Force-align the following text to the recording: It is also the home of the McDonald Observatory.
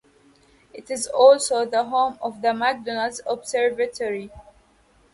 It 0.73 0.89
is 0.89 1.05
also 1.05 1.63
the 1.63 1.83
home 1.83 2.17
of 2.23 2.41
the 2.41 2.55
McDonald 2.55 3.21
Observatory. 3.27 4.31